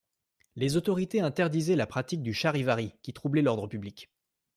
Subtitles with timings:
[0.55, 4.09] Les autorités interdisaient la pratique du charivari qui troublait l'ordre public.